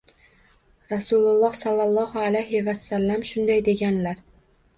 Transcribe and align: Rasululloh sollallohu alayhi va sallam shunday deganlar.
Rasululloh 0.93 1.59
sollallohu 1.59 2.23
alayhi 2.31 2.63
va 2.69 2.75
sallam 2.85 3.27
shunday 3.35 3.63
deganlar. 3.71 4.27